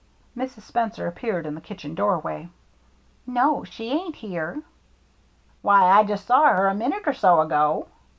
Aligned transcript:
Mrs. 0.35 0.61
Spencer 0.63 1.05
appeared 1.05 1.45
in 1.45 1.53
the 1.53 1.61
kitchen 1.61 1.93
door 1.93 2.17
way." 2.17 2.49
No, 3.43 3.63
she 3.63 3.91
ain't 3.91 4.15
here."" 4.15 4.63
Why, 5.61 5.83
I 5.83 6.03
just 6.03 6.25
saw 6.25 6.47
her 6.47 6.65
a 6.67 6.73
minute 6.73 7.03
or 7.05 7.13
so 7.13 7.39
ago." 7.39 7.85